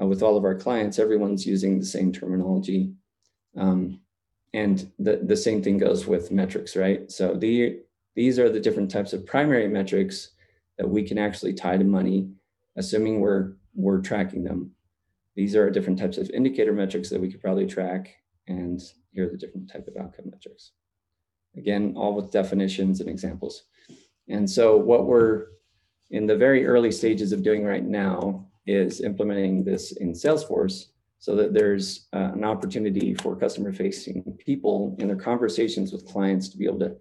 uh, 0.00 0.06
with 0.06 0.22
all 0.22 0.36
of 0.36 0.44
our 0.44 0.54
clients, 0.54 0.98
everyone's 0.98 1.46
using 1.46 1.78
the 1.78 1.86
same 1.86 2.12
terminology. 2.12 2.92
Um, 3.56 4.00
and 4.52 4.90
the, 4.98 5.20
the 5.22 5.36
same 5.36 5.62
thing 5.62 5.78
goes 5.78 6.06
with 6.06 6.30
metrics, 6.30 6.76
right? 6.76 7.10
So 7.10 7.34
the, 7.34 7.80
these 8.14 8.38
are 8.38 8.50
the 8.50 8.60
different 8.60 8.90
types 8.90 9.12
of 9.12 9.26
primary 9.26 9.68
metrics 9.68 10.30
that 10.78 10.88
we 10.88 11.02
can 11.02 11.18
actually 11.18 11.54
tie 11.54 11.78
to 11.78 11.84
money, 11.84 12.28
assuming 12.76 13.20
we're, 13.20 13.54
we're 13.74 14.00
tracking 14.00 14.44
them. 14.44 14.72
These 15.34 15.56
are 15.56 15.70
different 15.70 15.98
types 15.98 16.18
of 16.18 16.30
indicator 16.30 16.72
metrics 16.72 17.10
that 17.10 17.20
we 17.20 17.30
could 17.30 17.42
probably 17.42 17.66
track. 17.66 18.14
And 18.46 18.80
here 19.12 19.26
are 19.26 19.30
the 19.30 19.36
different 19.36 19.70
type 19.70 19.86
of 19.88 19.96
outcome 19.96 20.30
metrics. 20.30 20.72
Again, 21.56 21.94
all 21.96 22.14
with 22.14 22.30
definitions 22.30 23.00
and 23.00 23.08
examples. 23.08 23.64
And 24.28 24.48
so 24.48 24.76
what 24.76 25.06
we're 25.06 25.46
in 26.10 26.26
the 26.26 26.36
very 26.36 26.66
early 26.66 26.92
stages 26.92 27.32
of 27.32 27.42
doing 27.42 27.64
right 27.64 27.84
now 27.84 28.46
is 28.66 29.00
implementing 29.00 29.64
this 29.64 29.92
in 29.92 30.12
Salesforce 30.12 30.86
so 31.18 31.34
that 31.34 31.54
there's 31.54 32.08
uh, 32.12 32.30
an 32.34 32.44
opportunity 32.44 33.14
for 33.14 33.36
customer 33.36 33.72
facing 33.72 34.22
people 34.38 34.94
in 34.98 35.08
their 35.08 35.16
conversations 35.16 35.92
with 35.92 36.06
clients 36.06 36.48
to 36.48 36.58
be 36.58 36.66
able 36.66 36.78
to, 36.78 36.96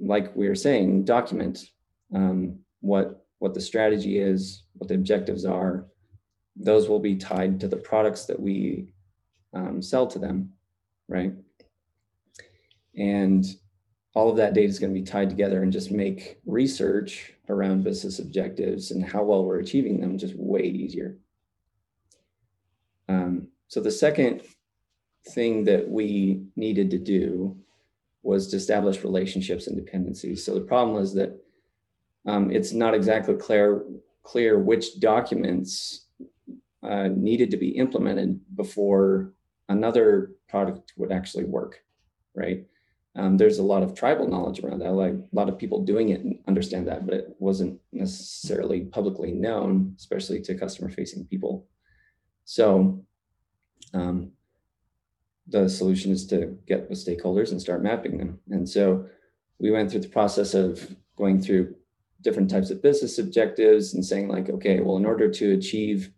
like 0.00 0.34
we 0.36 0.48
were 0.48 0.54
saying, 0.54 1.04
document 1.04 1.66
um, 2.14 2.58
what, 2.80 3.26
what 3.38 3.54
the 3.54 3.60
strategy 3.60 4.18
is, 4.18 4.64
what 4.74 4.88
the 4.88 4.94
objectives 4.94 5.44
are. 5.44 5.86
Those 6.56 6.88
will 6.88 7.00
be 7.00 7.16
tied 7.16 7.60
to 7.60 7.68
the 7.68 7.76
products 7.76 8.26
that 8.26 8.38
we 8.38 8.92
um, 9.52 9.82
sell 9.82 10.06
to 10.06 10.18
them, 10.18 10.52
right? 11.08 11.32
And 12.96 13.44
all 14.14 14.30
of 14.30 14.36
that 14.36 14.54
data 14.54 14.68
is 14.68 14.78
going 14.78 14.92
to 14.92 15.00
be 15.00 15.06
tied 15.06 15.30
together 15.30 15.62
and 15.62 15.72
just 15.72 15.90
make 15.90 16.40
research 16.44 17.32
around 17.48 17.84
business 17.84 18.18
objectives 18.18 18.90
and 18.90 19.04
how 19.04 19.22
well 19.22 19.44
we're 19.44 19.60
achieving 19.60 20.00
them 20.00 20.18
just 20.18 20.34
way 20.36 20.62
easier. 20.62 21.16
Um, 23.08 23.48
so 23.68 23.80
the 23.80 23.90
second 23.90 24.42
thing 25.28 25.64
that 25.64 25.88
we 25.88 26.42
needed 26.56 26.90
to 26.90 26.98
do 26.98 27.56
was 28.22 28.48
to 28.48 28.56
establish 28.56 29.04
relationships 29.04 29.66
and 29.66 29.76
dependencies. 29.76 30.44
So 30.44 30.54
the 30.54 30.60
problem 30.60 30.96
was 30.96 31.14
that 31.14 31.40
um, 32.26 32.50
it's 32.50 32.72
not 32.72 32.94
exactly 32.94 33.34
clear 33.34 33.82
clear 34.22 34.58
which 34.58 35.00
documents 35.00 36.06
uh, 36.82 37.08
needed 37.08 37.50
to 37.50 37.56
be 37.56 37.70
implemented 37.70 38.40
before 38.54 39.32
another 39.68 40.32
product 40.48 40.92
would 40.96 41.10
actually 41.10 41.44
work, 41.44 41.82
right? 42.34 42.66
Um, 43.20 43.36
there's 43.36 43.58
a 43.58 43.62
lot 43.62 43.82
of 43.82 43.94
tribal 43.94 44.26
knowledge 44.26 44.60
around 44.60 44.78
that. 44.78 44.92
Like 44.92 45.12
a 45.12 45.36
lot 45.36 45.50
of 45.50 45.58
people 45.58 45.84
doing 45.84 46.08
it 46.08 46.22
and 46.22 46.38
understand 46.48 46.88
that, 46.88 47.04
but 47.04 47.14
it 47.14 47.36
wasn't 47.38 47.78
necessarily 47.92 48.80
publicly 48.80 49.32
known, 49.32 49.94
especially 49.98 50.40
to 50.40 50.54
customer 50.54 50.88
facing 50.88 51.26
people. 51.26 51.66
So 52.46 53.04
um, 53.92 54.32
the 55.48 55.68
solution 55.68 56.12
is 56.12 56.26
to 56.28 56.56
get 56.66 56.88
with 56.88 57.04
stakeholders 57.04 57.50
and 57.50 57.60
start 57.60 57.82
mapping 57.82 58.16
them. 58.16 58.40
And 58.48 58.66
so 58.66 59.06
we 59.58 59.70
went 59.70 59.90
through 59.90 60.00
the 60.00 60.08
process 60.08 60.54
of 60.54 60.96
going 61.16 61.42
through 61.42 61.74
different 62.22 62.48
types 62.48 62.70
of 62.70 62.82
business 62.82 63.18
objectives 63.18 63.92
and 63.92 64.02
saying 64.02 64.28
like, 64.28 64.48
okay, 64.48 64.80
well, 64.80 64.96
in 64.96 65.04
order 65.04 65.30
to 65.30 65.52
achieve 65.52 66.10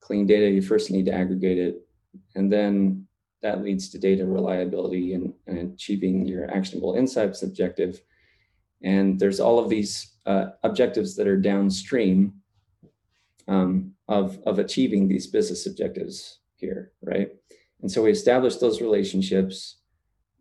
clean 0.00 0.26
data, 0.26 0.50
you 0.50 0.60
first 0.60 0.90
need 0.90 1.06
to 1.06 1.14
aggregate 1.14 1.58
it. 1.58 1.88
And 2.34 2.52
then 2.52 3.06
that 3.42 3.62
leads 3.62 3.88
to 3.88 3.98
data 3.98 4.24
reliability 4.24 5.14
and, 5.14 5.32
and 5.46 5.72
achieving 5.72 6.26
your 6.26 6.50
actionable 6.50 6.94
insights 6.94 7.42
objective. 7.42 8.02
And 8.82 9.18
there's 9.18 9.40
all 9.40 9.58
of 9.58 9.68
these 9.68 10.14
uh, 10.26 10.50
objectives 10.62 11.16
that 11.16 11.26
are 11.26 11.36
downstream 11.36 12.34
um, 13.48 13.92
of, 14.08 14.38
of 14.46 14.58
achieving 14.58 15.08
these 15.08 15.26
business 15.26 15.66
objectives 15.66 16.38
here, 16.56 16.92
right? 17.02 17.30
And 17.82 17.90
so 17.90 18.02
we 18.02 18.10
established 18.10 18.60
those 18.60 18.80
relationships 18.80 19.78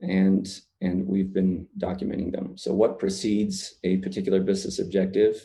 and, 0.01 0.47
and 0.81 1.07
we've 1.07 1.33
been 1.33 1.67
documenting 1.77 2.31
them. 2.31 2.57
So 2.57 2.73
what 2.73 2.99
precedes 2.99 3.75
a 3.83 3.97
particular 3.97 4.41
business 4.41 4.79
objective 4.79 5.41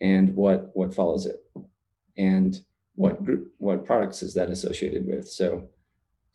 and 0.00 0.34
what, 0.34 0.70
what 0.74 0.94
follows 0.94 1.26
it? 1.26 1.36
And 2.16 2.58
what 2.94 3.24
group, 3.24 3.52
what 3.58 3.86
products 3.86 4.22
is 4.22 4.34
that 4.34 4.50
associated 4.50 5.06
with? 5.06 5.28
So 5.28 5.68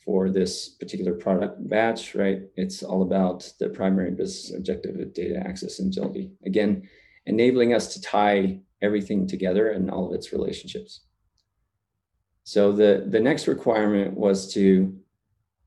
for 0.06 0.30
this 0.30 0.70
particular 0.70 1.14
product 1.14 1.68
batch, 1.68 2.14
right? 2.14 2.44
It's 2.56 2.84
all 2.84 3.02
about 3.02 3.52
the 3.60 3.70
primary 3.70 4.12
business 4.12 4.56
objective 4.56 5.00
of 5.00 5.14
data 5.14 5.38
access 5.38 5.80
and 5.80 5.92
agility. 5.92 6.32
Again, 6.46 6.88
enabling 7.26 7.74
us 7.74 7.94
to 7.94 8.02
tie 8.02 8.60
everything 8.82 9.28
together 9.28 9.72
and 9.72 9.90
all 9.90 10.08
of 10.08 10.14
its 10.14 10.32
relationships. 10.32 11.02
So 12.44 12.72
the, 12.72 13.06
the 13.08 13.20
next 13.20 13.48
requirement 13.48 14.16
was 14.16 14.54
to, 14.54 14.96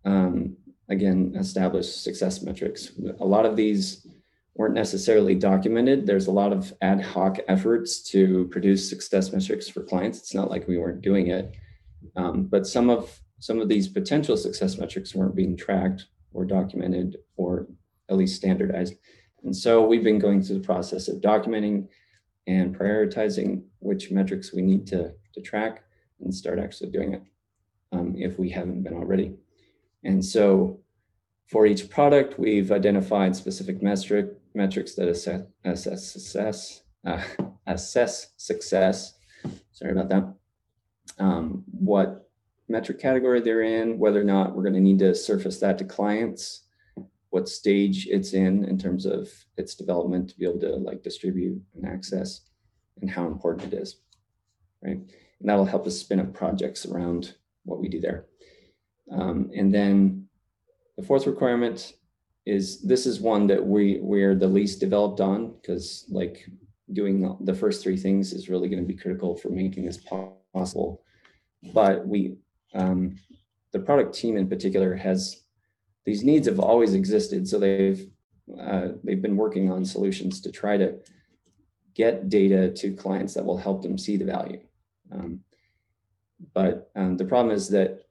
um, 0.04 0.56
again, 0.88 1.34
establish 1.36 1.88
success 1.88 2.40
metrics. 2.40 2.92
A 3.18 3.26
lot 3.26 3.44
of 3.44 3.56
these 3.56 4.06
weren't 4.54 4.74
necessarily 4.74 5.34
documented. 5.34 6.06
There's 6.06 6.28
a 6.28 6.32
lot 6.32 6.52
of 6.52 6.72
ad 6.80 7.02
hoc 7.02 7.38
efforts 7.48 8.02
to 8.10 8.46
produce 8.52 8.88
success 8.88 9.32
metrics 9.32 9.68
for 9.68 9.82
clients. 9.82 10.18
It's 10.18 10.34
not 10.34 10.50
like 10.50 10.68
we 10.68 10.78
weren't 10.78 11.00
doing 11.00 11.28
it. 11.28 11.56
Um, 12.14 12.44
but 12.44 12.66
some 12.66 12.90
of 12.90 13.20
some 13.40 13.60
of 13.60 13.68
these 13.68 13.88
potential 13.88 14.36
success 14.36 14.78
metrics 14.78 15.14
weren't 15.14 15.36
being 15.36 15.56
tracked 15.56 16.06
or 16.32 16.44
documented 16.44 17.16
or 17.36 17.66
at 18.08 18.16
least 18.16 18.36
standardized. 18.36 18.94
And 19.44 19.56
so 19.56 19.86
we've 19.86 20.04
been 20.04 20.18
going 20.18 20.42
through 20.42 20.58
the 20.58 20.66
process 20.66 21.08
of 21.08 21.20
documenting 21.20 21.88
and 22.46 22.76
prioritizing 22.76 23.62
which 23.80 24.10
metrics 24.10 24.52
we 24.52 24.62
need 24.62 24.86
to, 24.88 25.12
to 25.34 25.40
track 25.40 25.84
and 26.20 26.34
start 26.34 26.58
actually 26.58 26.90
doing 26.90 27.14
it 27.14 27.22
um, 27.92 28.14
if 28.16 28.38
we 28.38 28.50
haven't 28.50 28.82
been 28.82 28.94
already. 28.94 29.34
And 30.04 30.24
so 30.24 30.80
for 31.46 31.66
each 31.66 31.88
product, 31.88 32.38
we've 32.38 32.72
identified 32.72 33.36
specific 33.36 33.82
metric, 33.82 34.32
metrics 34.54 34.94
that 34.94 35.08
assess, 35.08 35.42
assess 35.64 36.12
success, 36.12 36.82
uh, 37.06 37.22
assess 37.66 38.28
success. 38.36 39.14
Sorry 39.72 39.92
about 39.92 40.08
that. 40.08 40.34
Um, 41.18 41.64
what 41.70 42.27
metric 42.68 43.00
category 43.00 43.40
they're 43.40 43.62
in, 43.62 43.98
whether 43.98 44.20
or 44.20 44.24
not 44.24 44.54
we're 44.54 44.62
going 44.62 44.74
to 44.74 44.80
need 44.80 44.98
to 45.00 45.14
surface 45.14 45.58
that 45.60 45.78
to 45.78 45.84
clients, 45.84 46.64
what 47.30 47.48
stage 47.48 48.06
it's 48.06 48.32
in 48.32 48.64
in 48.64 48.78
terms 48.78 49.06
of 49.06 49.28
its 49.56 49.74
development 49.74 50.30
to 50.30 50.38
be 50.38 50.44
able 50.44 50.60
to 50.60 50.76
like 50.76 51.02
distribute 51.02 51.60
and 51.74 51.86
access, 51.86 52.42
and 53.00 53.10
how 53.10 53.26
important 53.26 53.72
it 53.72 53.76
is, 53.76 53.96
right? 54.82 54.96
And 54.96 55.48
that'll 55.48 55.64
help 55.64 55.86
us 55.86 55.98
spin 55.98 56.20
up 56.20 56.34
projects 56.34 56.86
around 56.86 57.34
what 57.64 57.80
we 57.80 57.88
do 57.88 58.00
there. 58.00 58.26
Um, 59.10 59.50
and 59.54 59.72
then 59.72 60.28
the 60.96 61.02
fourth 61.02 61.26
requirement 61.26 61.94
is 62.44 62.82
this 62.82 63.06
is 63.06 63.20
one 63.20 63.46
that 63.46 63.64
we 63.64 63.98
we're 64.00 64.34
the 64.34 64.48
least 64.48 64.80
developed 64.80 65.20
on 65.20 65.52
because 65.52 66.06
like 66.08 66.46
doing 66.92 67.36
the 67.40 67.54
first 67.54 67.82
three 67.82 67.96
things 67.96 68.32
is 68.32 68.48
really 68.48 68.68
going 68.68 68.82
to 68.82 68.88
be 68.88 68.98
critical 68.98 69.36
for 69.36 69.50
making 69.50 69.84
this 69.84 69.98
possible. 70.54 71.02
But 71.74 72.06
we 72.06 72.38
um, 72.74 73.16
the 73.72 73.78
product 73.78 74.14
team 74.14 74.36
in 74.36 74.48
particular 74.48 74.94
has 74.94 75.42
these 76.04 76.24
needs 76.24 76.46
have 76.48 76.60
always 76.60 76.94
existed. 76.94 77.46
So 77.48 77.58
they've 77.58 78.08
uh, 78.58 78.88
they've 79.04 79.20
been 79.20 79.36
working 79.36 79.70
on 79.70 79.84
solutions 79.84 80.40
to 80.40 80.50
try 80.50 80.76
to 80.76 80.98
get 81.94 82.28
data 82.28 82.70
to 82.70 82.94
clients 82.94 83.34
that 83.34 83.44
will 83.44 83.58
help 83.58 83.82
them 83.82 83.98
see 83.98 84.16
the 84.16 84.24
value. 84.24 84.60
Um, 85.12 85.40
but 86.54 86.90
um, 86.94 87.16
the 87.16 87.24
problem 87.24 87.54
is 87.54 87.68
that, 87.70 88.06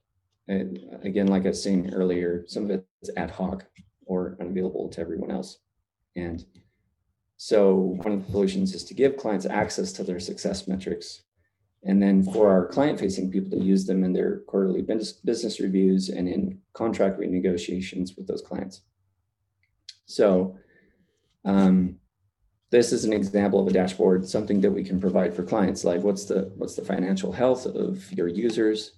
uh, 0.49 0.65
again, 1.01 1.27
like 1.27 1.45
I 1.45 1.49
was 1.49 1.63
saying 1.63 1.93
earlier, 1.93 2.43
some 2.47 2.65
of 2.65 2.71
it 2.71 2.85
is 3.01 3.09
ad 3.15 3.31
hoc 3.31 3.65
or 4.05 4.37
unavailable 4.39 4.89
to 4.89 5.01
everyone 5.01 5.31
else. 5.31 5.59
And 6.15 6.45
so 7.37 7.75
one 7.75 8.11
of 8.11 8.25
the 8.25 8.31
solutions 8.31 8.73
is 8.75 8.83
to 8.85 8.93
give 8.93 9.17
clients 9.17 9.45
access 9.45 9.91
to 9.93 10.03
their 10.03 10.19
success 10.19 10.67
metrics 10.67 11.23
and 11.83 12.01
then 12.01 12.23
for 12.23 12.49
our 12.49 12.67
client 12.67 12.99
facing 12.99 13.31
people 13.31 13.51
to 13.51 13.63
use 13.63 13.85
them 13.85 14.03
in 14.03 14.13
their 14.13 14.39
quarterly 14.47 14.81
business 14.81 15.59
reviews 15.59 16.09
and 16.09 16.27
in 16.27 16.59
contract 16.73 17.19
renegotiations 17.19 18.17
with 18.17 18.27
those 18.27 18.41
clients. 18.41 18.81
So 20.05 20.57
um, 21.45 21.97
this 22.71 22.91
is 22.91 23.05
an 23.05 23.13
example 23.13 23.59
of 23.59 23.67
a 23.67 23.73
dashboard, 23.73 24.27
something 24.27 24.61
that 24.61 24.71
we 24.71 24.83
can 24.83 24.99
provide 24.99 25.33
for 25.33 25.43
clients, 25.43 25.83
like 25.83 26.01
what's 26.01 26.25
the 26.25 26.51
what's 26.57 26.75
the 26.75 26.85
financial 26.85 27.31
health 27.31 27.65
of 27.65 28.11
your 28.11 28.27
users, 28.27 28.93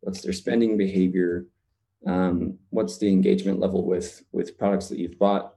what's 0.00 0.20
their 0.22 0.32
spending 0.32 0.76
behavior, 0.76 1.46
Um, 2.06 2.58
what's 2.70 2.98
the 2.98 3.08
engagement 3.08 3.60
level 3.60 3.82
with 3.86 4.24
with 4.32 4.58
products 4.58 4.88
that 4.88 4.98
you've 4.98 5.18
bought 5.18 5.54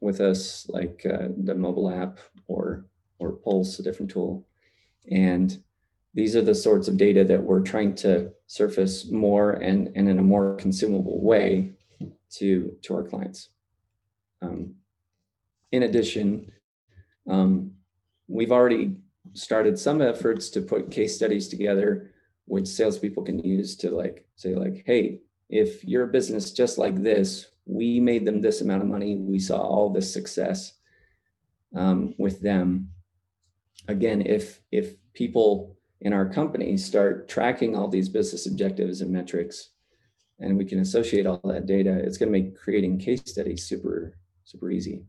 with 0.00 0.20
us, 0.20 0.66
like 0.68 1.04
uh, 1.04 1.28
the 1.46 1.54
mobile 1.54 1.90
app 1.90 2.18
or 2.46 2.86
or 3.18 3.32
Pulse, 3.32 3.78
a 3.78 3.82
different 3.82 4.10
tool, 4.10 4.46
and 5.10 5.62
these 6.14 6.34
are 6.34 6.42
the 6.42 6.54
sorts 6.54 6.88
of 6.88 6.96
data 6.96 7.24
that 7.24 7.42
we're 7.42 7.60
trying 7.60 7.94
to 7.94 8.32
surface 8.46 9.10
more 9.10 9.52
and, 9.52 9.92
and 9.94 10.08
in 10.08 10.18
a 10.18 10.22
more 10.22 10.56
consumable 10.56 11.22
way 11.22 11.72
to 12.30 12.76
to 12.82 12.94
our 12.94 13.02
clients. 13.02 13.48
Um, 14.42 14.74
in 15.72 15.84
addition, 15.84 16.50
um, 17.28 17.72
we've 18.28 18.52
already 18.52 18.96
started 19.34 19.78
some 19.78 20.00
efforts 20.00 20.48
to 20.50 20.62
put 20.62 20.90
case 20.90 21.14
studies 21.14 21.48
together, 21.48 22.10
which 22.46 22.66
salespeople 22.66 23.22
can 23.22 23.38
use 23.38 23.76
to 23.76 23.90
like 23.90 24.26
say 24.36 24.54
like, 24.54 24.82
hey, 24.86 25.20
if 25.48 25.84
you're 25.84 26.04
a 26.04 26.12
business 26.12 26.52
just 26.52 26.78
like 26.78 27.02
this, 27.02 27.46
we 27.66 28.00
made 28.00 28.24
them 28.24 28.40
this 28.40 28.60
amount 28.60 28.82
of 28.82 28.88
money. 28.88 29.16
We 29.16 29.38
saw 29.38 29.58
all 29.58 29.90
this 29.90 30.12
success 30.12 30.72
um, 31.74 32.14
with 32.18 32.40
them. 32.40 32.90
Again, 33.86 34.22
if 34.22 34.60
if 34.72 34.94
people 35.12 35.76
in 36.00 36.12
our 36.12 36.28
company 36.28 36.76
start 36.76 37.28
tracking 37.28 37.76
all 37.76 37.88
these 37.88 38.08
business 38.08 38.46
objectives 38.46 39.00
and 39.00 39.10
metrics, 39.10 39.70
and 40.38 40.56
we 40.56 40.64
can 40.64 40.80
associate 40.80 41.26
all 41.26 41.40
that 41.44 41.66
data, 41.66 41.92
it's 41.92 42.16
going 42.16 42.32
to 42.32 42.38
make 42.38 42.58
creating 42.58 42.98
case 42.98 43.22
studies 43.24 43.66
super 43.66 44.16
super 44.44 44.70
easy, 44.70 45.04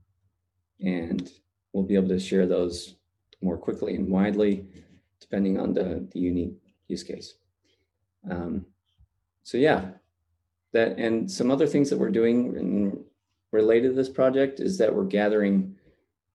and 0.81 1.31
we'll 1.73 1.83
be 1.83 1.95
able 1.95 2.09
to 2.09 2.19
share 2.19 2.45
those 2.45 2.95
more 3.41 3.57
quickly 3.57 3.95
and 3.95 4.07
widely, 4.07 4.65
depending 5.19 5.59
on 5.59 5.73
the, 5.73 6.07
the 6.11 6.19
unique 6.19 6.53
use 6.87 7.03
case. 7.03 7.35
Um, 8.29 8.65
so 9.43 9.57
yeah, 9.57 9.91
that 10.73 10.99
and 10.99 11.29
some 11.29 11.49
other 11.49 11.67
things 11.67 11.89
that 11.89 11.97
we're 11.97 12.11
doing 12.11 12.55
in, 12.55 13.03
related 13.51 13.89
to 13.89 13.95
this 13.95 14.09
project 14.09 14.59
is 14.59 14.77
that 14.77 14.93
we're 14.93 15.05
gathering 15.05 15.75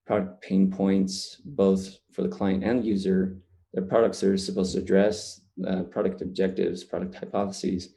product 0.05 0.41
pain 0.41 0.71
points 0.71 1.37
both 1.45 1.97
for 2.11 2.23
the 2.23 2.29
client 2.29 2.63
and 2.63 2.85
user 2.85 3.37
the 3.77 3.83
products 3.83 4.23
are 4.23 4.35
supposed 4.37 4.73
to 4.73 4.81
address 4.81 5.41
uh, 5.67 5.83
product 5.83 6.23
objectives 6.23 6.83
product 6.83 7.13
hypotheses. 7.13 7.93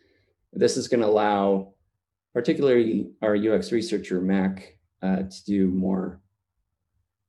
This 0.52 0.76
is 0.76 0.88
going 0.88 1.00
to 1.00 1.06
allow 1.06 1.72
particularly 2.34 3.10
our 3.22 3.34
ux 3.34 3.72
researcher 3.72 4.20
mac 4.20 4.76
uh, 5.02 5.22
to 5.34 5.44
do 5.46 5.68
more 5.68 6.20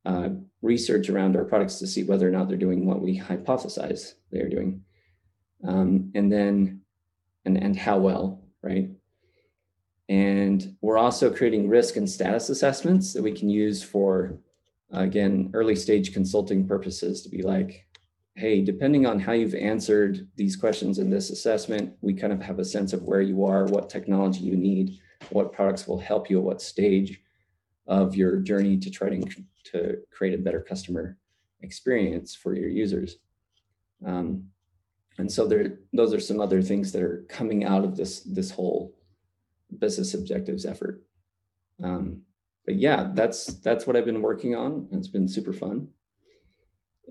uh, 0.04 0.28
research 0.60 1.08
around 1.08 1.34
our 1.34 1.46
products 1.46 1.78
to 1.78 1.86
see 1.86 2.04
whether 2.04 2.28
or 2.28 2.30
not 2.30 2.46
they're 2.46 2.66
doing 2.66 2.84
what 2.84 3.00
we 3.00 3.18
hypothesize 3.18 4.12
they 4.30 4.40
are 4.40 4.50
doing. 4.50 4.82
Um, 5.66 6.12
and 6.14 6.30
then 6.30 6.82
and 7.46 7.56
and 7.56 7.74
how 7.74 7.98
well 7.98 8.42
right? 8.62 8.90
And 10.10 10.76
we're 10.82 10.98
also 10.98 11.34
creating 11.34 11.70
risk 11.70 11.96
and 11.96 12.08
status 12.08 12.50
assessments 12.50 13.14
that 13.14 13.22
we 13.22 13.32
can 13.32 13.48
use 13.48 13.82
for, 13.82 14.38
again, 14.92 15.50
early 15.54 15.74
stage 15.74 16.12
consulting 16.12 16.68
purposes 16.68 17.22
to 17.22 17.30
be 17.30 17.42
like, 17.42 17.86
hey, 18.34 18.62
depending 18.62 19.06
on 19.06 19.20
how 19.20 19.32
you've 19.32 19.54
answered 19.54 20.26
these 20.36 20.56
questions 20.56 20.98
in 20.98 21.10
this 21.10 21.30
assessment, 21.30 21.94
we 22.00 22.14
kind 22.14 22.32
of 22.32 22.42
have 22.42 22.58
a 22.58 22.64
sense 22.64 22.92
of 22.92 23.02
where 23.02 23.20
you 23.20 23.44
are, 23.44 23.66
what 23.66 23.90
technology 23.90 24.40
you 24.40 24.56
need, 24.56 24.98
what 25.30 25.52
products 25.52 25.86
will 25.86 25.98
help 25.98 26.30
you 26.30 26.38
at 26.38 26.44
what 26.44 26.62
stage 26.62 27.20
of 27.86 28.14
your 28.14 28.36
journey 28.36 28.78
to 28.78 28.90
try 28.90 29.08
to, 29.10 29.22
to 29.64 29.98
create 30.10 30.34
a 30.34 30.42
better 30.42 30.60
customer 30.60 31.18
experience 31.60 32.34
for 32.34 32.54
your 32.54 32.68
users. 32.68 33.18
Um, 34.04 34.44
and 35.18 35.30
so 35.30 35.46
there, 35.46 35.78
those 35.92 36.14
are 36.14 36.20
some 36.20 36.40
other 36.40 36.62
things 36.62 36.90
that 36.92 37.02
are 37.02 37.24
coming 37.28 37.64
out 37.64 37.84
of 37.84 37.96
this, 37.96 38.20
this 38.20 38.50
whole 38.50 38.94
business 39.78 40.14
objectives 40.14 40.64
effort. 40.64 41.02
Um, 41.82 42.22
but 42.64 42.76
yeah, 42.76 43.10
that's 43.12 43.46
that's 43.46 43.86
what 43.86 43.96
I've 43.96 44.04
been 44.04 44.22
working 44.22 44.54
on. 44.54 44.88
It's 44.92 45.08
been 45.08 45.26
super 45.26 45.52
fun, 45.52 45.88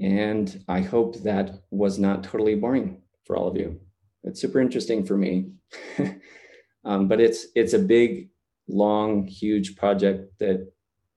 and 0.02 0.64
I 0.68 0.82
hope 0.82 1.22
that 1.22 1.62
was 1.70 2.00
not 2.00 2.24
totally 2.24 2.56
boring 2.56 3.02
for 3.24 3.36
all 3.36 3.48
of 3.48 3.56
you. 3.56 3.80
It's 4.24 4.42
super 4.42 4.60
interesting 4.60 5.06
for 5.06 5.16
me, 5.16 5.52
um, 6.86 7.08
but 7.08 7.22
it's 7.22 7.48
it's 7.56 7.74
a 7.74 7.80
big, 7.80 8.30
long, 8.68 9.28
huge 9.28 9.76
project 9.76 10.38
that 10.40 10.72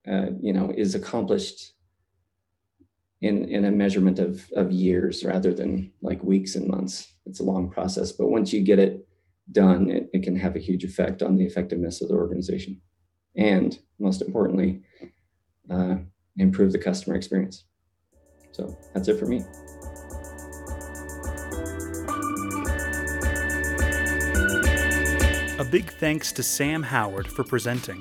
uh, 0.07 0.27
you 0.41 0.53
know 0.53 0.73
is 0.77 0.95
accomplished 0.95 1.73
in 3.21 3.49
in 3.49 3.65
a 3.65 3.71
measurement 3.71 4.19
of 4.19 4.45
of 4.55 4.71
years 4.71 5.25
rather 5.25 5.53
than 5.53 5.93
like 6.03 6.23
weeks 6.23 6.55
and 6.55 6.69
months. 6.69 7.13
It's 7.27 7.41
a 7.41 7.45
long 7.45 7.71
process, 7.71 8.13
but 8.13 8.29
once 8.29 8.53
you 8.53 8.61
get 8.63 8.79
it 8.79 9.07
done, 9.53 9.91
it, 9.91 10.11
it 10.13 10.23
can 10.23 10.37
have 10.37 10.57
a 10.57 10.61
huge 10.61 10.85
effect 10.85 11.23
on 11.23 11.37
the 11.37 11.45
effectiveness 11.45 12.03
of 12.03 12.09
the 12.09 12.15
organization. 12.15 12.81
And 13.37 13.79
most 13.99 14.23
importantly, 14.23 14.83
uh, 15.71 15.97
improve 16.37 16.73
the 16.73 16.79
customer 16.79 17.17
experience. 17.17 17.65
So 18.55 18.79
that's 18.93 19.09
it 19.09 19.19
for 19.19 19.27
me. 19.27 19.39
A 25.59 25.65
big 25.65 25.91
thanks 25.95 26.31
to 26.31 26.45
Sam 26.45 26.85
Howard 26.85 27.27
for 27.27 27.43
presenting. 27.43 28.01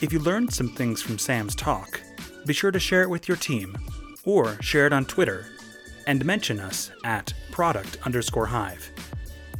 If 0.00 0.12
you 0.12 0.20
learned 0.20 0.54
some 0.54 0.68
things 0.68 1.02
from 1.02 1.18
Sam's 1.18 1.56
talk, 1.56 2.00
be 2.46 2.52
sure 2.52 2.70
to 2.70 2.78
share 2.78 3.02
it 3.02 3.10
with 3.10 3.26
your 3.26 3.36
team 3.36 3.76
or 4.24 4.62
share 4.62 4.86
it 4.86 4.92
on 4.92 5.04
Twitter 5.06 5.46
and 6.06 6.24
mention 6.24 6.60
us 6.60 6.92
at 7.02 7.34
product 7.50 7.98
underscore 8.06 8.46
hive. 8.46 8.92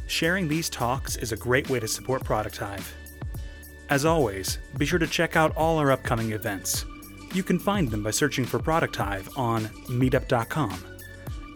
Sharing 0.07 0.47
these 0.47 0.69
talks 0.69 1.17
is 1.17 1.33
a 1.33 1.37
great 1.37 1.69
way 1.69 1.81
to 1.81 1.89
support 1.89 2.23
Product 2.23 2.55
Hive. 2.55 2.95
As 3.89 4.05
always, 4.05 4.59
be 4.77 4.85
sure 4.85 4.97
to 4.97 5.07
check 5.07 5.35
out 5.35 5.53
all 5.57 5.77
our 5.77 5.91
upcoming 5.91 6.31
events. 6.31 6.85
You 7.33 7.43
can 7.43 7.59
find 7.59 7.89
them 7.89 8.03
by 8.03 8.11
searching 8.11 8.45
for 8.45 8.59
Product 8.59 8.95
Hive 8.95 9.29
on 9.37 9.65
meetup.com. 9.87 10.83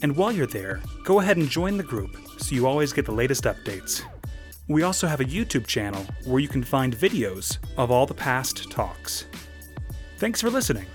And 0.01 0.15
while 0.15 0.31
you're 0.31 0.45
there, 0.45 0.81
go 1.03 1.19
ahead 1.19 1.37
and 1.37 1.49
join 1.49 1.77
the 1.77 1.83
group 1.83 2.17
so 2.37 2.53
you 2.53 2.67
always 2.67 2.93
get 2.93 3.05
the 3.05 3.11
latest 3.11 3.45
updates. 3.45 4.03
We 4.67 4.83
also 4.83 5.07
have 5.07 5.19
a 5.19 5.25
YouTube 5.25 5.67
channel 5.67 6.05
where 6.25 6.39
you 6.39 6.47
can 6.47 6.63
find 6.63 6.95
videos 6.95 7.57
of 7.77 7.91
all 7.91 8.05
the 8.05 8.13
past 8.13 8.69
talks. 8.71 9.25
Thanks 10.17 10.41
for 10.41 10.49
listening. 10.49 10.85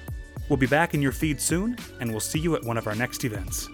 We'll 0.49 0.57
be 0.57 0.67
back 0.67 0.95
in 0.95 1.03
your 1.03 1.12
feed 1.12 1.41
soon, 1.41 1.77
and 2.01 2.11
we'll 2.11 2.21
see 2.21 2.38
you 2.38 2.55
at 2.55 2.64
one 2.64 2.79
of 2.79 2.87
our 2.87 2.95
next 2.95 3.25
events. 3.25 3.69